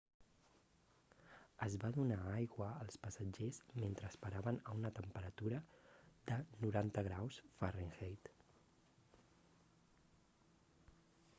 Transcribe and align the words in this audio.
es 1.65 1.73
va 1.81 1.89
donar 1.97 2.15
aigua 2.29 2.69
als 2.85 2.95
passatgers 3.03 3.59
mentre 3.83 4.09
esperaven 4.13 4.57
a 4.71 4.73
una 4.77 4.91
temperatura 5.01 5.59
de 6.31 6.39
90 6.63 7.03
graus 7.09 7.37
f 7.69 8.15